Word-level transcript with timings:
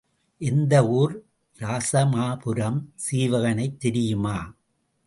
எந்த 0.37 0.87
ஊர்? 0.87 1.13
இராசமாபுரம் 1.59 2.79
சீவகனைத் 3.11 3.77
தெரியுமா? 3.77 4.37